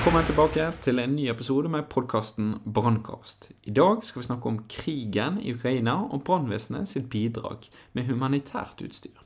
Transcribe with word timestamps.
Velkommen 0.00 0.24
tilbake 0.24 0.66
til 0.80 0.96
en 0.96 1.10
ny 1.12 1.26
episode 1.28 1.68
med 1.68 1.84
podkasten 1.92 2.54
Brannkast. 2.64 3.50
I 3.68 3.74
dag 3.76 4.00
skal 4.00 4.22
vi 4.22 4.24
snakke 4.30 4.48
om 4.48 4.62
krigen 4.72 5.36
i 5.44 5.52
Ukraina 5.52 5.98
og 6.06 6.22
brannvesenet 6.24 6.88
sitt 6.88 7.10
bidrag 7.12 7.68
med 7.92 8.08
humanitært 8.08 8.80
utstyr. 8.80 9.20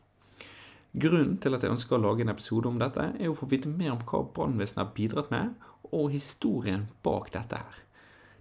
Grunnen 0.98 1.38
til 1.38 1.54
at 1.54 1.62
jeg 1.62 1.76
ønsker 1.76 1.94
å 1.94 2.02
lage 2.02 2.26
en 2.26 2.34
episode 2.34 2.66
om 2.66 2.82
dette, 2.82 3.06
er 3.06 3.30
å 3.30 3.38
få 3.38 3.46
vite 3.54 3.70
mer 3.70 3.94
om 3.94 4.02
hva 4.02 4.24
brannvesenet 4.34 4.82
har 4.82 4.92
bidratt 4.98 5.30
med, 5.30 5.54
og 5.94 6.10
historien 6.10 6.88
bak 7.06 7.30
dette 7.38 7.62
her. 7.62 7.80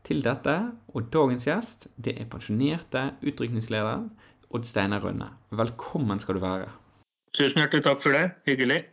Til 0.02 0.26
dette, 0.26 0.60
og 0.90 1.14
dagens 1.14 1.46
gjest, 1.46 1.92
det 2.02 2.18
er 2.18 2.34
pensjonerte 2.34 3.12
utrykningslederen 3.22 4.10
Odd 4.50 4.66
Steinar 4.66 5.06
Rønne. 5.06 5.36
Velkommen 5.54 6.18
skal 6.18 6.42
du 6.42 6.48
være. 6.50 6.74
Tusen 7.38 7.62
hjertelig 7.62 7.86
takk 7.92 8.02
for 8.02 8.18
det. 8.18 8.32
Hyggelig. 8.50 8.88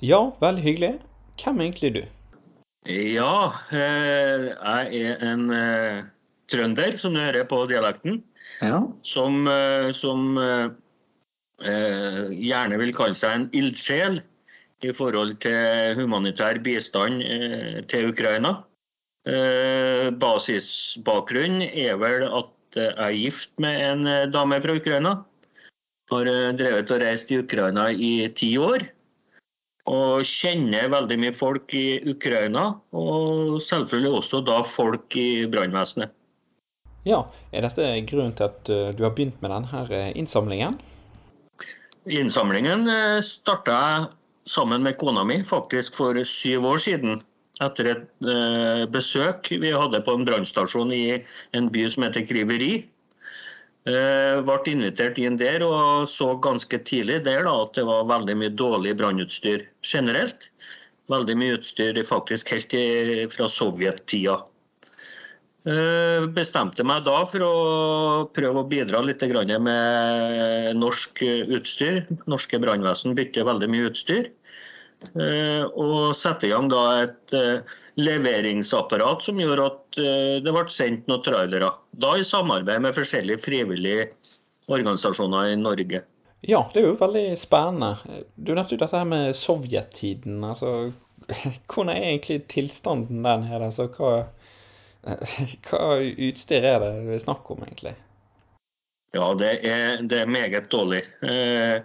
Ja, 0.00 0.30
veldig 0.40 0.70
hyggelig. 0.72 0.96
Hvem 1.36 1.60
er 1.60 1.68
egentlig 1.68 1.98
du? 2.00 2.06
Ja, 2.86 3.50
eh, 3.74 4.46
jeg 4.54 5.00
er 5.02 5.24
en 5.26 5.50
eh, 5.52 6.04
trønder, 6.48 6.96
som 6.96 7.14
du 7.16 7.20
hører 7.20 7.44
på 7.48 7.66
dialekten. 7.68 8.22
Ja. 8.62 8.80
Som, 9.02 9.46
eh, 9.50 9.90
som 9.92 10.38
gjerne 11.58 12.76
vil 12.78 12.92
kalle 12.94 13.18
seg 13.18 13.32
en 13.34 13.48
ildsjel 13.58 14.20
i 14.86 14.92
forhold 14.94 15.40
til 15.42 15.98
humanitær 15.98 16.60
bistand 16.62 17.18
til 17.90 18.12
Ukraina. 18.12 18.52
Basisbakgrunnen 20.22 21.64
er 21.66 21.98
vel 21.98 22.28
at 22.30 22.78
jeg 22.78 22.94
er 22.94 23.16
gift 23.18 23.58
med 23.58 23.82
en 23.88 24.30
dame 24.30 24.60
fra 24.62 24.78
Ukraina. 24.78 25.16
Har 26.14 26.30
drevet 26.60 26.94
og 26.94 27.02
reist 27.02 27.34
i 27.34 27.40
Ukraina 27.42 27.90
i 27.90 28.30
ti 28.38 28.52
år. 28.54 28.86
Og 29.88 30.20
kjenner 30.26 30.90
veldig 30.92 31.16
mye 31.22 31.32
folk 31.32 31.72
i 31.76 32.00
Ukraina, 32.10 32.74
og 32.92 33.56
selvfølgelig 33.64 34.18
også 34.20 34.42
da 34.44 34.60
folk 34.66 35.16
i 35.16 35.46
brannvesenet. 35.48 36.12
Ja, 37.08 37.22
Er 37.52 37.64
dette 37.64 37.84
grunnen 38.08 38.34
til 38.36 38.48
at 38.50 38.68
eh, 38.68 38.90
du 38.92 39.04
har 39.06 39.14
begynt 39.16 39.38
med 39.40 39.52
denne 39.54 39.84
eh, 39.94 40.10
innsamlingen? 40.18 40.76
Innsamlingen 42.04 42.84
eh, 42.90 43.20
starta 43.24 43.78
jeg 43.78 44.10
sammen 44.48 44.84
med 44.84 44.98
kona 45.00 45.24
mi 45.24 45.40
faktisk 45.44 45.96
for 45.96 46.18
syv 46.24 46.66
år 46.68 46.82
siden. 46.84 47.22
Etter 47.64 47.88
et 47.90 48.28
besøk 48.94 49.48
vi 49.50 49.72
hadde 49.74 49.98
på 50.06 50.12
en 50.14 50.22
brannstasjon 50.28 50.92
i 50.94 51.18
en 51.58 51.66
by 51.74 51.88
som 51.90 52.04
heter 52.06 52.22
Kriveri. 52.28 52.84
Eh, 53.86 54.40
ble 54.44 54.58
invitert 54.72 55.18
inn 55.22 55.38
der 55.38 55.62
og 55.64 56.08
så 56.10 56.32
ganske 56.42 56.80
tidlig 56.84 57.22
der 57.24 57.44
da, 57.46 57.54
at 57.62 57.78
det 57.78 57.86
var 57.88 58.08
veldig 58.10 58.36
mye 58.40 58.54
dårlig 58.58 58.96
brannutstyr 58.98 59.64
generelt. 59.86 60.50
Veldig 61.08 61.36
mye 61.40 61.56
utstyr 61.56 61.96
faktisk 62.04 62.50
helt 62.52 62.74
fra 63.32 63.48
sovjettida. 63.48 64.42
Eh, 65.68 66.26
bestemte 66.32 66.84
meg 66.86 67.04
da 67.06 67.22
for 67.28 67.44
å 67.44 67.54
prøve 68.34 68.62
å 68.62 68.68
bidra 68.68 69.00
litt 69.04 69.22
med 69.60 70.76
norsk 70.76 71.22
utstyr. 71.56 72.04
Norske 72.26 72.60
brannvesen 72.60 73.16
bytter 73.16 73.48
veldig 73.48 73.68
mye 73.72 73.88
utstyr. 73.92 74.30
Eh, 75.14 75.64
og 75.64 76.14
sette 76.16 76.48
i 76.48 76.52
gang 76.52 76.68
da 76.72 76.84
et 77.04 77.36
leveringsapparat 77.98 79.22
som 79.22 79.40
gjorde 79.40 79.66
at 79.66 79.98
eh, 79.98 80.36
det 80.44 80.54
ble 80.54 80.64
sendt 80.70 81.08
noen 81.10 81.24
trailere. 81.26 81.72
Da 81.90 82.14
i 82.14 82.26
samarbeid 82.26 82.84
med 82.84 82.96
forskjellige 82.96 83.42
frivillige 83.42 84.08
organisasjoner 84.70 85.52
i 85.52 85.58
Norge. 85.58 86.04
Ja, 86.46 86.62
det 86.72 86.82
er 86.82 86.90
jo 86.92 86.98
veldig 87.00 87.26
spennende. 87.40 88.20
Du 88.36 88.52
nevnte 88.52 88.76
jo 88.76 88.82
dette 88.84 89.00
her 89.00 89.08
med 89.08 89.34
sovjettiden. 89.34 90.38
Altså, 90.46 90.92
hvordan 91.72 91.94
er 91.96 92.10
egentlig 92.12 92.44
tilstanden 92.52 93.24
den 93.26 93.48
her? 93.50 93.64
Altså, 93.66 93.88
hva, 93.96 94.28
hva 95.66 95.88
utstyr 95.98 96.68
er 96.68 96.84
det 96.84 96.92
vi 97.08 97.24
snakker 97.24 97.56
om, 97.56 97.66
egentlig? 97.66 97.96
Ja, 99.16 99.32
det 99.40 99.50
er, 99.64 100.04
det 100.06 100.22
er 100.22 100.30
meget 100.30 100.70
dårlig. 100.70 101.00
Eh, 101.24 101.80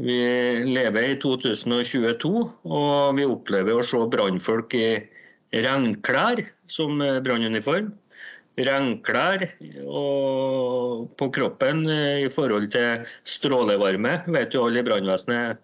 vi 0.00 0.18
lever 0.64 1.08
i 1.10 1.16
2022, 1.20 2.30
og 2.64 3.16
vi 3.18 3.26
opplever 3.28 3.76
å 3.76 3.84
se 3.84 4.00
brannfolk 4.12 4.76
i 4.78 4.86
regnklær 5.52 6.44
som 6.70 7.02
brannuniform. 7.24 7.90
Regnklær 8.56 9.44
på 11.18 11.28
kroppen 11.36 11.84
i 11.88 12.28
forhold 12.32 12.70
til 12.72 13.04
strålevarme. 13.28 14.18
Vet 14.32 14.56
jo 14.56 14.66
alle 14.68 14.80
i 14.80 14.88
brannvesenet 14.88 15.60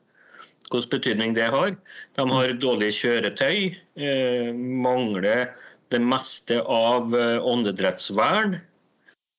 hvilken 0.68 0.90
betydning 0.90 1.34
det 1.34 1.48
har. 1.52 1.76
De 2.16 2.28
har 2.30 2.52
dårlig 2.60 2.92
kjøretøy, 2.92 3.76
eh, 3.96 4.52
mangler 4.54 5.54
det 5.90 6.00
meste 6.00 6.60
av 6.62 7.14
eh, 7.14 7.38
åndedrettsvern. 7.40 8.58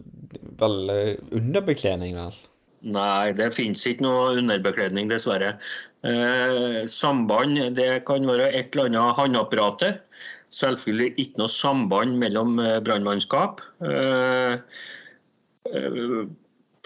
vel 0.59 0.91
eh, 0.91 1.21
underbekledning, 1.39 2.19
vel? 2.19 2.35
Nei, 2.81 3.33
det 3.37 3.53
finnes 3.55 3.85
ikke 3.87 4.03
noe 4.07 4.39
underbekledning, 4.41 5.11
dessverre. 5.13 5.53
Eh, 6.03 6.87
samband 6.89 7.59
det 7.77 8.05
kan 8.09 8.25
være 8.27 8.49
et 8.57 8.75
eller 8.75 8.89
annet 8.89 9.19
håndapparatet. 9.19 10.01
Selvfølgelig 10.51 11.13
ikke 11.21 11.43
noe 11.43 11.53
samband 11.53 12.17
mellom 12.19 12.57
eh, 12.59 12.81
brannmannskap. 12.83 13.61
Eh, 13.85 14.57
eh, 15.71 16.25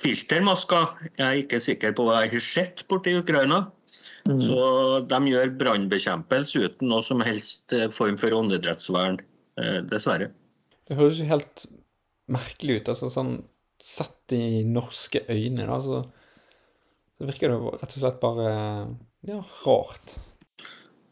filtermasker 0.03 1.07
jeg 1.17 1.25
er 1.25 1.41
ikke 1.45 1.63
sikker 1.63 1.95
på 1.97 2.09
hva 2.09 2.25
jeg 2.25 2.35
har 2.35 2.45
sett 2.45 2.85
borti 2.91 3.15
Ukraina. 3.17 3.65
Mm. 4.25 4.41
Så 4.41 4.59
de 5.11 5.19
gjør 5.29 5.53
brannbekjempelse 5.61 6.63
uten 6.65 6.89
noe 6.89 7.05
som 7.05 7.21
helst 7.25 7.75
eh, 7.77 7.91
form 7.93 8.17
for 8.21 8.33
åndedrettsvern, 8.33 9.19
eh, 9.61 9.81
dessverre. 9.91 10.31
Det 10.89 10.97
høres 10.97 11.21
jo 11.21 11.29
helt 11.29 11.67
merkelig 12.33 12.81
ut. 12.81 12.95
altså 12.95 13.11
sånn 13.13 13.37
Sett 13.85 14.33
i 14.33 14.63
norske 14.65 15.21
øyne, 15.29 15.67
da, 15.69 15.75
så, 15.85 15.99
så 17.19 17.27
virker 17.29 17.53
det 17.53 17.73
rett 17.83 17.91
og 17.91 17.99
slett 18.01 18.23
bare 18.23 18.47
ja, 19.29 19.43
rart. 19.67 20.15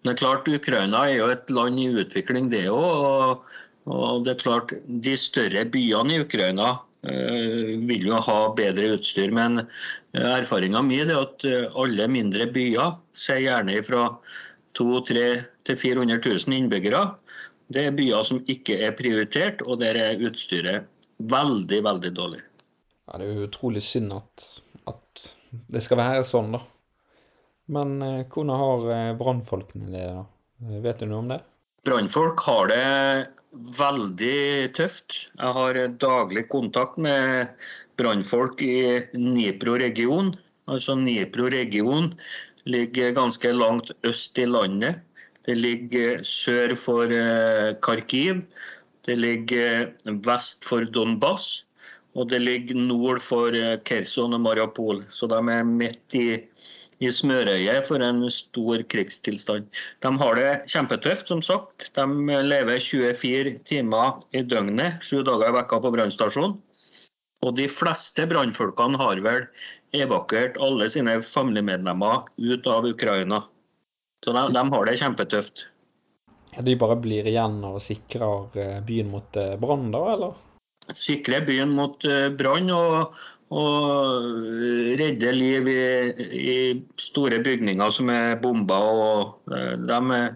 Det 0.00 0.14
er 0.14 0.16
klart, 0.16 0.48
Ukraina 0.48 1.02
er 1.04 1.18
jo 1.18 1.26
et 1.34 1.52
land 1.52 1.76
i 1.82 1.90
utvikling, 2.00 2.48
det 2.48 2.62
òg. 2.72 2.80
Og, 2.80 3.92
og 3.92 4.24
det 4.24 4.32
er 4.32 4.40
klart, 4.40 4.72
de 4.88 5.18
større 5.20 5.66
byene 5.68 6.16
i 6.16 6.22
Ukraina 6.24 6.70
Eh, 6.72 6.91
vil 7.02 8.06
jo 8.06 8.20
ha 8.22 8.38
bedre 8.56 8.94
utstyr. 8.96 9.32
Men 9.34 9.64
eh, 9.64 10.28
erfaringa 10.38 10.82
mi 10.86 11.00
er 11.02 11.12
at 11.16 11.46
eh, 11.48 11.68
alle 11.78 12.08
mindre 12.10 12.46
byer 12.54 12.96
ser 13.16 13.42
gjerne 13.42 13.80
fra 13.86 14.08
200 14.78 15.42
000-400 15.68 16.20
000 16.48 16.58
innbyggere. 16.58 17.02
Det 17.72 17.86
er 17.88 17.96
byer 17.96 18.26
som 18.26 18.42
ikke 18.50 18.78
er 18.86 18.96
prioritert, 18.98 19.62
og 19.66 19.80
der 19.82 19.98
er 19.98 20.22
utstyret 20.26 20.88
veldig, 21.18 21.82
veldig 21.86 22.12
dårlig. 22.16 22.42
Ja, 23.08 23.18
Det 23.18 23.26
er 23.26 23.36
jo 23.36 23.48
utrolig 23.48 23.82
synd 23.84 24.12
at, 24.16 24.48
at 24.90 25.26
det 25.72 25.82
skal 25.84 26.00
være 26.00 26.24
sånn, 26.26 26.54
da. 26.56 26.62
Men 27.72 27.94
hvordan 28.28 28.58
har 28.58 29.14
brannfolkene 29.16 29.92
det, 29.94 30.06
da? 30.10 30.24
Vet 30.82 31.00
du 31.00 31.06
noe 31.08 31.22
om 31.22 31.30
det? 31.30 31.38
Brannfolk 31.86 32.42
har 32.46 32.68
det 32.70 32.82
veldig 33.52 34.72
tøft. 34.76 35.26
Jeg 35.36 35.56
har 35.56 35.78
daglig 36.00 36.46
kontakt 36.52 36.98
med 37.00 37.52
brannfolk 38.00 38.62
i 38.64 39.02
Nipro 39.16 39.76
region. 39.80 40.32
Altså 40.70 40.96
Nipro 40.96 41.50
region 41.52 42.12
ligger 42.64 43.12
ganske 43.16 43.52
langt 43.52 43.92
øst 44.08 44.38
i 44.38 44.46
landet. 44.46 45.00
Det 45.46 45.56
ligger 45.58 46.22
sør 46.22 46.74
for 46.78 47.10
eh, 47.10 47.74
Kharkiv. 47.82 48.42
Det 49.06 49.18
ligger 49.18 49.90
vest 50.24 50.64
for 50.64 50.86
Donbas. 50.86 51.64
Og 52.14 52.28
det 52.28 52.42
ligger 52.42 52.78
nord 52.78 53.20
for 53.24 53.56
eh, 53.56 53.78
Kherson 53.84 54.36
og 54.36 54.44
Mariupol. 54.44 55.02
Så 55.10 55.26
de 55.26 55.40
er 55.40 55.66
midt 55.66 56.16
i, 56.16 56.28
i 57.02 57.10
smørøyet 57.10 57.88
for 57.88 58.02
en 58.04 58.22
stor 58.30 58.82
krigstilstand. 58.92 59.66
De 60.04 60.12
har 60.22 60.38
det 60.38 60.50
kjempetøft, 60.70 61.30
som 61.32 61.42
sagt. 61.44 61.88
De 61.98 62.06
lever 62.46 62.78
24 62.78 63.56
timer 63.68 64.20
i 64.36 64.44
døgnet, 64.46 65.02
sju 65.02 65.24
dager 65.26 65.50
i 65.50 65.56
vekka 65.58 65.80
på 65.82 65.92
brannstasjonen. 65.94 66.58
Og 67.42 67.56
de 67.58 67.66
fleste 67.66 68.26
brannfolkene 68.30 69.00
har 69.00 69.18
vel 69.24 69.48
evakuert 69.98 70.60
alle 70.62 70.86
sine 70.92 71.18
familiemedlemmer 71.26 72.22
ut 72.38 72.70
av 72.70 72.86
Ukraina. 72.86 73.42
Så 74.22 74.34
de, 74.36 74.46
de 74.54 74.62
har 74.74 74.86
det 74.86 74.98
kjempetøft. 75.00 75.66
De 76.62 76.74
bare 76.78 76.98
blir 77.00 77.26
igjen 77.26 77.62
og 77.64 77.80
sikrer 77.82 78.58
eh, 78.60 78.80
byen 78.86 79.10
mot 79.10 79.38
eh, 79.40 79.54
brann, 79.58 79.88
da, 79.90 80.02
eller? 80.14 80.34
Sikrer 80.94 81.46
byen 81.48 81.72
mot 81.74 82.04
eh, 82.04 82.28
brann 82.36 82.68
og, 82.76 83.16
og 83.52 84.26
redde 85.00 85.32
liv 85.36 85.68
i, 85.68 85.82
i, 86.40 86.56
store 87.00 87.42
bygninger 87.44 87.92
som 87.92 88.10
er 88.12 88.38
bomba. 88.42 88.78
Og 88.80 89.52
de 89.52 90.00
er, 90.16 90.34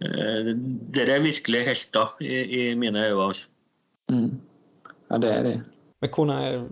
Dere 0.00 1.18
er 1.18 1.24
virkelig 1.24 1.64
helter 1.66 2.14
i, 2.24 2.36
i 2.60 2.62
mine 2.74 3.06
øyne. 3.08 3.26
Altså. 3.26 3.48
Mm. 4.10 4.40
Ja, 5.10 5.18
det 5.20 5.32
er 5.32 5.42
de. 5.44 5.54
Men 6.00 6.10
hvordan 6.14 6.36
er, 6.36 6.62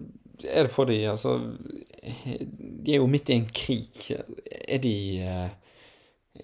er 0.49 0.63
det 0.63 0.73
for 0.73 0.89
de, 0.89 0.97
altså 1.11 1.39
De 2.85 2.93
er 2.93 2.97
jo 2.97 3.07
midt 3.07 3.29
i 3.29 3.37
en 3.37 3.49
krig. 3.53 4.17
Er 4.69 4.79
de 4.79 4.95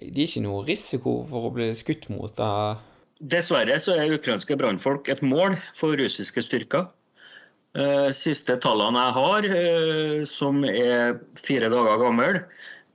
de 0.01 0.25
er 0.25 0.29
ikke 0.29 0.43
noe 0.45 0.65
risiko 0.67 1.21
for 1.29 1.49
å 1.49 1.55
bli 1.55 1.71
skutt 1.79 2.09
mot? 2.13 2.33
Da. 2.37 2.81
Dessverre 3.21 3.77
så 3.83 3.97
er 4.01 4.15
ukrainske 4.17 4.57
brannfolk 4.59 5.09
et 5.13 5.23
mål 5.25 5.57
for 5.77 5.97
russiske 5.99 6.43
styrker. 6.45 6.89
Eh, 7.75 8.11
siste 8.15 8.55
tallene 8.63 9.01
jeg 9.03 9.15
har, 9.17 9.47
eh, 9.51 10.23
som 10.31 10.63
er 10.69 11.17
fire 11.35 11.67
dager 11.73 11.99
gamle, 11.99 12.45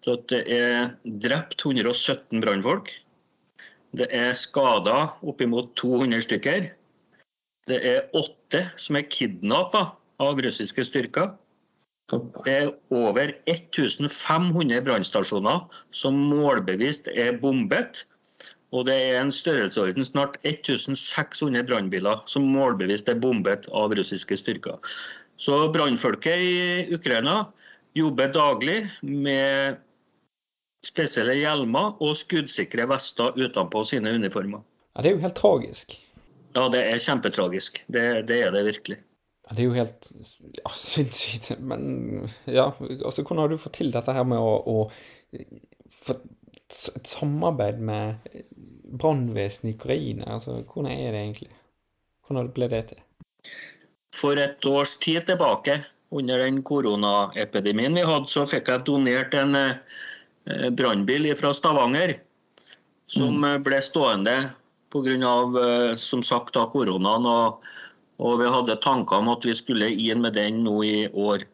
så 0.06 0.16
det 0.31 0.46
er 0.48 0.94
drept 1.04 1.60
117 1.66 2.40
brannfolk. 2.40 2.94
Det 3.92 4.08
er 4.16 4.31
skada 4.38 5.10
oppimot 5.28 5.74
200 5.76 6.24
stykker. 6.24 6.70
Det 7.68 7.80
er 7.84 8.08
åtte 8.16 8.64
som 8.80 8.96
er 8.96 9.10
kidnappa 9.12 9.98
av 10.24 10.40
russiske 10.40 10.86
styrker. 10.88 11.34
Det 12.10 12.22
er 12.48 12.72
over 12.90 13.36
1500 13.52 14.80
brannstasjoner 14.88 15.68
som 15.92 16.16
målbevisst 16.32 17.12
er 17.12 17.36
bombet. 17.38 18.06
Og 18.75 18.86
det 18.86 18.95
er 18.95 19.18
en 19.18 19.31
størrelsesorden 19.33 20.06
snart 20.06 20.38
1600 20.45 21.66
brannbiler 21.66 22.21
som 22.30 22.45
målbevisst 22.54 23.10
er 23.10 23.18
bombet 23.21 23.66
av 23.74 23.95
russiske 23.98 24.38
styrker. 24.38 24.77
Så 25.42 25.56
brannfolket 25.74 26.44
i 26.44 26.94
Ukraina 26.94 27.48
jobber 27.98 28.30
daglig 28.36 28.83
med 29.01 29.80
spesielle 30.86 31.36
hjelmer 31.39 31.98
og 32.04 32.16
skuddsikre 32.19 32.86
vester 32.92 33.36
utenpå 33.36 33.83
sine 33.88 34.13
uniformer. 34.16 34.62
Ja, 34.95 35.01
Det 35.01 35.10
er 35.10 35.15
jo 35.15 35.25
helt 35.25 35.39
tragisk. 35.39 35.98
Ja, 36.56 36.68
det 36.69 36.81
er 36.86 37.01
kjempetragisk. 37.01 37.83
Det, 37.88 38.27
det 38.27 38.42
er 38.44 38.51
det 38.51 38.65
virkelig. 38.65 38.98
Ja, 39.50 39.56
Det 39.56 39.63
er 39.63 39.68
jo 39.68 39.77
helt 39.77 40.12
ja, 40.60 40.72
sinnssykt. 40.75 41.60
Men 41.60 42.30
ja, 42.45 42.72
altså 43.06 43.24
hvordan 43.24 43.44
har 43.44 43.48
du 43.48 43.57
fått 43.57 43.80
til 43.81 43.94
dette 43.94 44.13
her 44.13 44.27
med 44.27 44.38
å, 44.38 44.54
å 44.62 45.39
få 46.04 46.19
et 46.69 47.07
samarbeid 47.10 47.80
med 47.81 48.19
brannvesenet 48.91 49.74
i 49.74 49.77
Ukraina? 49.77 50.27
Altså, 50.36 50.59
hvordan 50.62 50.91
er 50.91 51.13
det 51.13 51.24
egentlig? 51.24 51.51
Hvordan 52.27 52.51
ble 52.56 52.69
det 52.71 52.83
til? 52.91 53.01
For 54.15 54.39
et 54.41 54.65
års 54.65 54.95
tid 55.01 55.27
tilbake, 55.30 55.80
under 56.12 56.41
den 56.41 56.63
koronaepidemien 56.65 57.94
vi 57.97 58.06
hadde, 58.06 58.31
så 58.31 58.45
fikk 58.50 58.71
jeg 58.71 58.86
donert 58.88 59.36
en 59.38 59.56
eh, 59.56 60.69
brannbil 60.74 61.30
fra 61.38 61.53
Stavanger. 61.53 62.15
Som 63.09 63.41
mm. 63.41 63.62
ble 63.65 63.81
stående 63.81 64.38
pga. 64.94 65.36
Eh, 65.63 65.91
som 66.01 66.25
sagt 66.25 66.57
av 66.57 66.71
koronaen. 66.74 67.30
og 67.30 67.62
og 68.19 68.41
vi 68.41 68.51
hadde 68.51 68.80
tanker 68.83 69.21
om 69.21 69.31
at 69.31 69.45
vi 69.47 69.56
skulle 69.56 69.88
inn 69.95 70.24
med 70.24 70.36
den 70.36 70.63
nå 70.65 70.75
i 70.83 71.07
år. 71.07 71.45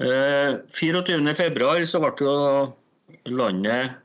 24.2 0.00 1.20
eh, 1.20 1.84
så 1.86 2.00
ble 2.02 2.12
jo 2.24 2.34
landet 3.30 3.98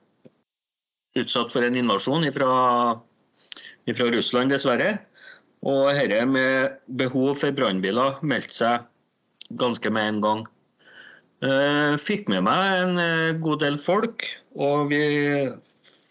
utsatt 1.19 1.53
for 1.53 1.65
en 1.65 1.77
invasjon 1.79 2.27
fra 2.35 2.51
Russland, 3.87 4.51
dessverre. 4.53 4.97
Og 5.65 5.89
dette 5.97 6.25
med 6.29 6.75
behov 6.99 7.39
for 7.39 7.55
brannbiler 7.55 8.19
meldte 8.21 8.59
seg 8.59 9.55
ganske 9.61 9.89
med 9.93 10.09
en 10.09 10.21
gang. 10.21 10.43
Eh, 11.45 11.95
fikk 12.01 12.29
med 12.31 12.45
meg 12.47 12.81
en 12.81 12.99
eh, 13.01 13.37
god 13.41 13.63
del 13.63 13.79
folk, 13.81 14.25
og 14.55 14.91
vi 14.91 15.01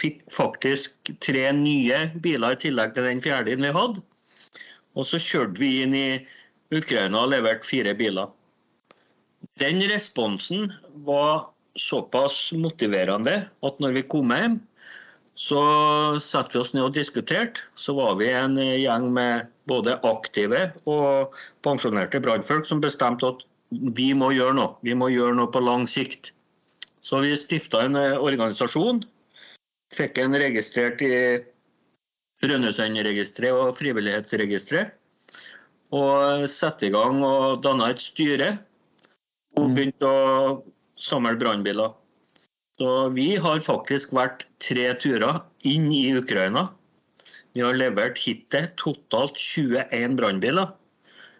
fikk 0.03 0.21
faktisk 0.33 1.15
tre 1.25 1.47
nye 1.57 2.01
biler 2.25 2.55
i 2.55 2.61
tillegg 2.67 2.95
til 2.97 3.09
den 3.09 3.23
fjerde 3.25 3.57
vi 3.57 3.73
hadde. 3.79 4.03
Og 4.95 5.09
så 5.09 5.19
kjørte 5.23 5.63
vi 5.63 5.71
inn 5.83 5.95
i 5.97 6.09
Ukraina 6.75 7.25
og 7.25 7.33
leverte 7.33 7.67
fire 7.67 7.95
biler. 7.99 8.31
Den 9.61 9.81
responsen 9.91 10.71
var 11.07 11.51
såpass 11.79 12.53
motiverende 12.57 13.45
at 13.67 13.83
når 13.83 13.99
vi 13.99 14.07
kom 14.11 14.31
hjem, 14.35 14.61
så 15.35 15.61
satte 16.23 16.55
vi 16.55 16.63
oss 16.63 16.73
ned 16.75 16.87
og 16.87 16.95
diskuterte. 16.95 17.65
Så 17.75 17.97
var 17.99 18.15
vi 18.21 18.31
en 18.31 18.55
gjeng 18.59 19.11
med 19.15 19.51
både 19.71 19.97
aktive 20.07 20.69
og 20.91 21.35
pensjonerte 21.67 22.21
brannfolk 22.23 22.69
som 22.69 22.83
bestemte 22.85 23.33
at 23.33 23.43
vi 23.71 24.13
må 24.15 24.31
gjøre 24.35 24.55
noe. 24.55 24.77
Vi 24.87 24.95
må 24.95 25.11
gjøre 25.11 25.35
noe 25.39 25.51
på 25.51 25.63
lang 25.65 25.89
sikt. 25.91 26.31
Så 27.05 27.21
vi 27.25 27.35
stifta 27.37 27.83
en 27.85 27.99
organisasjon. 27.99 29.03
Fikk 29.95 30.21
en 30.23 30.39
registrert 30.39 31.03
i 31.05 31.17
Brønnøysundregisteret 32.45 33.57
og 33.57 33.75
Frivillighetsregisteret. 33.79 34.95
Og 35.95 36.47
sette 36.51 36.89
i 36.89 36.95
gang 36.95 37.21
og 37.27 37.61
danna 37.63 37.91
et 37.93 38.03
styre. 38.03 38.55
Og 39.59 39.69
mm. 39.69 39.75
begynte 39.75 40.09
å 40.09 40.63
samle 40.99 41.37
brannbiler. 41.39 41.93
Så 42.79 43.09
vi 43.15 43.37
har 43.39 43.61
faktisk 43.63 44.15
vært 44.17 44.49
tre 44.63 44.89
turer 44.99 45.43
inn 45.63 45.91
i 45.95 46.09
Ukraina. 46.19 46.69
Vi 47.55 47.63
har 47.63 47.77
levert 47.79 48.19
hittil 48.19 48.67
totalt 48.81 49.39
21 49.39 50.17
brannbiler. 50.19 50.73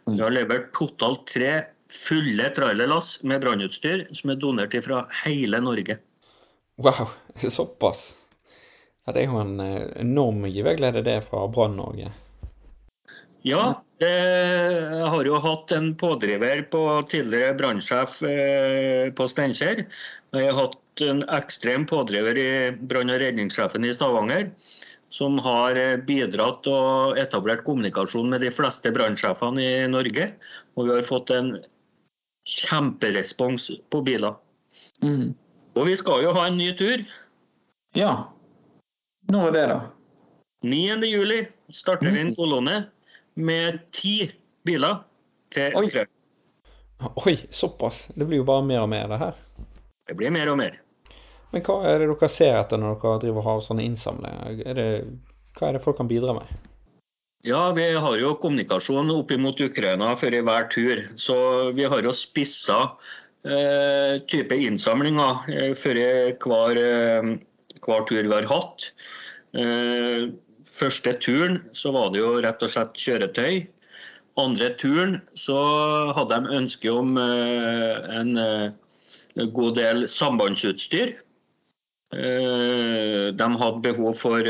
Vi 0.07 0.21
har 0.21 0.35
levert 0.35 0.71
totalt 0.77 1.27
tre 1.33 1.53
fulle 1.91 2.51
trailerlass 2.55 3.17
med 3.27 3.43
brannutstyr 3.43 4.07
som 4.15 4.31
er 4.31 4.39
donert 4.43 4.77
fra 4.87 5.05
hele 5.25 5.59
Norge. 5.63 5.99
Wow, 6.79 7.11
såpass? 7.59 8.13
Ja, 9.05 9.13
Det 9.13 9.25
er 9.25 9.33
jo 9.33 9.41
en 9.43 9.59
eh, 9.61 9.91
enorm 10.01 10.47
giverglede, 10.49 11.03
det, 11.05 11.19
fra 11.29 11.45
Brann-Norge. 11.51 12.13
Ja, 13.45 13.83
det, 14.01 14.09
jeg 14.09 15.09
har 15.13 15.29
jo 15.29 15.41
hatt 15.45 15.73
en 15.77 15.91
pådriver 16.01 16.63
på 16.73 16.81
tidligere 17.13 17.57
brannsjef 17.59 18.23
eh, 18.25 19.11
på 19.13 19.27
Steinkjer. 19.29 19.85
Jeg 20.35 20.51
har 20.51 20.59
hatt 20.59 21.05
en 21.05 21.23
ekstrem 21.35 21.87
pådriver 21.87 22.39
i 22.39 22.49
brann- 22.75 23.13
og 23.13 23.21
redningssjefen 23.23 23.87
i 23.87 23.93
Stavanger. 23.95 24.51
Som 25.15 25.39
har 25.39 25.79
eh, 25.79 26.01
bidratt 26.03 26.67
og 26.67 27.19
etablert 27.21 27.63
kommunikasjon 27.67 28.33
med 28.33 28.43
de 28.43 28.51
fleste 28.51 28.91
brannsjefene 28.95 29.63
i 29.63 29.87
Norge. 29.91 30.33
Og 30.75 30.89
vi 30.89 30.97
har 30.97 31.07
fått 31.07 31.31
en 31.35 31.55
kjemperespons 32.51 33.71
på 33.95 34.03
biler. 34.07 34.35
Mm. 35.05 35.35
Og 35.79 35.87
vi 35.87 35.95
skal 35.99 36.25
jo 36.27 36.35
ha 36.35 36.49
en 36.49 36.59
ny 36.59 36.73
tur. 36.79 37.05
Ja, 37.95 38.25
når 39.33 39.47
er 39.49 39.53
det, 39.53 39.67
da? 39.71 39.79
9. 40.65 41.07
juli 41.09 41.39
starter 41.73 42.11
vi 42.11 42.21
en 42.21 42.33
mm. 42.33 42.37
kolonne 42.37 42.77
med 43.35 43.81
ti 43.93 44.31
biler 44.65 45.01
til 45.53 45.77
Oi. 45.77 45.89
Oi, 47.25 47.35
såpass. 47.51 48.07
Det 48.15 48.27
blir 48.29 48.41
jo 48.43 48.47
bare 48.49 48.65
mer 48.65 48.85
og 48.85 48.91
mer, 48.93 49.09
det 49.09 49.21
her. 49.21 49.41
Det 50.09 50.17
blir 50.19 50.35
mer 50.35 50.51
og 50.53 50.59
mer. 50.61 50.79
Men 51.55 51.63
hva 51.65 51.81
er 51.87 52.03
det 52.03 52.11
dere 52.11 52.29
ser 52.33 52.59
etter 52.59 52.81
når 52.81 52.99
dere 53.03 53.23
driver 53.23 53.41
og 53.41 53.49
har 53.49 53.65
sånne 53.65 53.85
innsamlinger? 53.87 54.63
Er 54.67 54.79
det, 54.79 54.89
hva 55.59 55.69
er 55.69 55.77
det 55.77 55.85
folk 55.85 56.01
kan 56.01 56.11
bidra 56.11 56.35
med? 56.37 56.49
Ja, 57.45 57.69
vi 57.77 57.85
har 57.93 58.17
jo 58.19 58.33
kommunikasjon 58.41 59.13
opp 59.13 59.35
mot 59.39 59.59
Ukraina 59.61 60.15
før 60.17 60.39
i 60.39 60.45
hver 60.45 60.69
tur. 60.73 61.03
Så 61.21 61.37
vi 61.77 61.85
har 61.89 62.03
jo 62.03 62.15
spissa 62.17 62.79
eh, 63.45 64.17
type 64.33 64.57
innsamlinger 64.57 65.51
eh, 65.53 65.75
før 65.77 66.01
hver 66.41 66.81
eh, 66.81 67.35
hver 67.85 68.07
tur 68.09 68.23
vi 68.23 68.33
har 68.33 68.49
hatt. 68.51 68.89
Eh, 69.55 70.33
første 70.69 71.15
turen 71.23 71.61
så 71.77 71.93
var 71.95 72.13
det 72.13 72.23
jo 72.23 72.33
rett 72.45 72.65
og 72.65 72.73
slett 72.73 72.99
kjøretøy. 72.99 73.65
Andre 74.41 74.73
turen 74.81 75.21
så 75.39 75.61
hadde 76.17 76.41
de 76.43 76.57
ønske 76.59 76.91
om 76.91 77.15
eh, 77.21 78.09
en 78.19 78.35
god 79.35 79.75
del 79.79 80.09
sambandsutstyr. 80.09 81.15
De 82.15 83.47
hadde 83.59 83.83
behov 83.83 84.15
for 84.21 84.47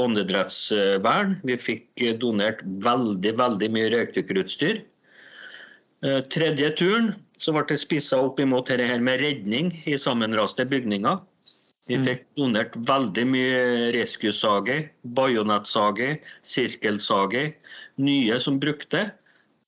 åndedrettsvern. 0.00 1.36
Vi 1.44 1.58
fikk 1.60 2.04
donert 2.22 2.62
veldig 2.64 3.34
veldig 3.36 3.68
mye 3.74 3.90
røykdykkerutstyr. 3.92 4.80
Tredje 6.32 6.70
turen 6.78 7.12
så 7.36 7.52
ble 7.52 7.66
det 7.68 7.80
spissa 7.82 8.20
opp 8.24 8.40
imot 8.40 8.70
dette 8.70 8.86
her 8.88 9.02
med 9.04 9.20
redning 9.20 9.72
i 9.84 9.98
sammenraste 10.00 10.64
bygninger. 10.68 11.20
Vi 11.86 12.00
fikk 12.02 12.24
donert 12.38 12.74
veldig 12.88 13.24
mye 13.30 13.60
rescuesager, 13.94 14.88
bajonettsager, 15.14 16.16
sirkelsager. 16.42 17.52
Nye 18.02 18.40
som 18.42 18.58
brukte. 18.62 19.10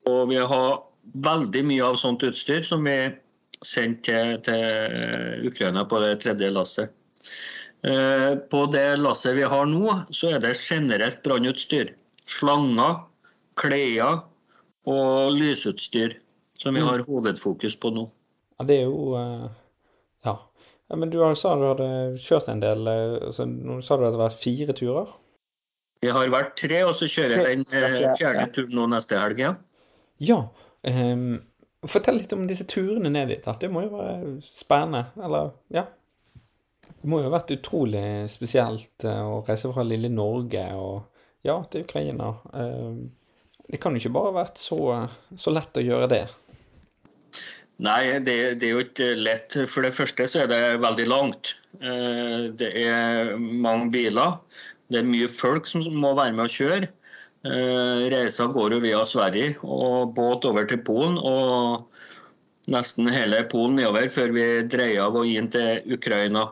Og 0.08 0.32
vi 0.32 0.40
har 0.40 0.80
veldig 1.28 1.62
mye 1.68 1.84
av 1.92 2.00
sånt 2.00 2.24
utstyr 2.26 2.64
som 2.66 2.88
vi 2.88 2.96
sendte 3.64 4.04
til, 4.06 4.38
til 4.46 5.48
Ukraina 5.48 5.84
på 5.88 6.00
det 6.04 6.18
tredje 6.22 6.50
lasset. 6.54 6.94
Eh, 7.86 8.34
På 8.50 8.64
det 8.66 8.96
lasset 8.98 9.36
vi 9.38 9.42
har 9.46 9.66
nå, 9.70 10.00
så 10.10 10.34
er 10.34 10.42
det 10.42 10.56
generelt 10.58 11.20
brannutstyr. 11.22 11.92
Slanger, 12.28 13.04
klær 13.58 14.24
og 14.88 15.36
lysutstyr 15.36 16.16
som 16.58 16.74
vi 16.74 16.82
har 16.82 17.04
hovedfokus 17.06 17.76
på 17.78 17.92
nå. 17.94 18.08
Ja, 18.58 18.66
det 18.66 18.80
er 18.82 18.88
jo 18.88 19.14
eh, 19.18 19.48
Ja. 20.26 20.34
men 20.96 21.10
du 21.10 21.20
sa 21.38 21.54
du 21.54 21.66
hadde 21.68 22.18
kjørt 22.18 22.48
en 22.50 22.60
del 22.60 22.86
eh, 22.90 23.26
altså, 23.28 23.46
Nå 23.46 23.80
sa 23.82 23.96
du 23.96 24.06
at 24.08 24.16
det 24.16 24.22
var 24.24 24.34
fire 24.34 24.74
turer? 24.74 25.12
Vi 26.02 26.10
har 26.14 26.30
vært 26.30 26.56
tre, 26.58 26.82
og 26.86 26.94
så 26.94 27.06
kjører 27.10 27.42
jeg 27.46 27.62
den 27.62 27.78
eh, 27.78 28.14
fjerde 28.18 28.48
turen 28.54 28.74
nå 28.74 28.86
neste 28.90 29.18
helg. 29.18 29.38
Ja. 29.42 29.54
Ja. 30.18 30.40
ehm, 30.86 31.40
fortell 31.86 32.18
litt 32.18 32.32
om 32.34 32.46
disse 32.48 32.66
turene 32.66 33.10
ned 33.12 33.30
dit. 33.30 33.46
Det 33.60 33.70
må 33.70 33.84
jo 33.84 33.92
være 33.94 34.32
spennende. 34.42 35.04
Eller, 35.22 35.52
ja. 35.74 35.84
Det 36.88 37.06
må 37.06 37.20
jo 37.20 37.28
ha 37.28 37.36
vært 37.36 37.52
utrolig 37.54 38.02
spesielt 38.32 39.04
eh, 39.06 39.22
å 39.22 39.42
reise 39.46 39.70
fra 39.74 39.84
lille 39.86 40.10
Norge 40.10 40.64
og 40.74 41.04
ja, 41.46 41.60
til 41.70 41.84
Ukraina. 41.86 42.32
Ehm, 42.58 43.04
det 43.68 43.78
kan 43.82 43.94
jo 43.94 44.00
ikke 44.02 44.14
bare 44.16 44.32
ha 44.32 44.38
vært 44.40 44.58
så, 44.58 44.78
så 45.38 45.52
lett 45.54 45.78
å 45.78 45.84
gjøre 45.84 46.08
det. 46.10 46.24
Nei, 47.84 48.18
det, 48.26 48.34
det 48.58 48.66
er 48.66 48.72
jo 48.72 48.82
ikke 48.82 49.12
lett. 49.20 49.54
For 49.70 49.86
det 49.86 49.94
første 49.94 50.26
så 50.26 50.42
er 50.42 50.50
det 50.50 50.62
veldig 50.82 51.06
langt. 51.06 51.54
Eh, 51.78 52.48
Det 52.58 52.72
er 52.82 53.36
mange 53.38 53.92
biler. 53.94 54.40
Det 54.90 55.02
er 55.02 55.06
mye 55.06 55.28
folk 55.30 55.68
som 55.68 55.84
må 55.94 56.14
være 56.18 56.34
med 56.34 56.48
å 56.48 56.52
kjøre. 56.56 56.88
Eh, 57.46 58.08
Reisa 58.10 58.48
går 58.50 58.74
jo 58.74 58.80
via 58.82 59.04
Sverige 59.06 59.54
og 59.62 60.14
båt 60.16 60.46
over 60.48 60.66
til 60.66 60.80
Polen. 60.82 61.18
Og 61.22 61.86
nesten 62.72 63.10
hele 63.12 63.44
Polen 63.50 63.78
nedover 63.78 64.08
før 64.10 64.34
vi 64.34 64.46
dreier 64.70 65.06
av 65.06 65.18
og 65.20 65.28
inn 65.28 65.50
til 65.52 65.84
Ukraina. 65.94 66.48